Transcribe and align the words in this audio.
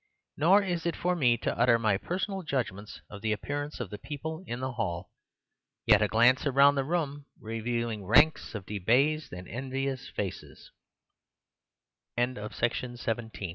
Nor 0.35 0.63
is 0.63 0.87
it 0.87 0.95
for 0.95 1.15
me 1.15 1.37
to 1.37 1.55
utter 1.55 1.77
my 1.77 1.95
personal 1.95 2.41
judgements 2.41 3.01
of 3.07 3.21
the 3.21 3.31
appearance 3.31 3.79
of 3.79 3.91
the 3.91 3.99
people 3.99 4.43
in 4.47 4.59
the 4.59 4.71
hall. 4.71 5.11
Yet 5.85 6.01
a 6.01 6.07
glance 6.07 6.43
round 6.43 6.75
the 6.75 6.83
room, 6.83 7.27
revealing 7.39 8.03
ranks 8.07 8.55
of 8.55 8.65
debased 8.65 9.31
and 9.31 9.47
envious 9.47 10.09
faces—" 10.09 10.71
"Adopting," 12.17 12.97
said 12.97 13.19
M 13.19 13.29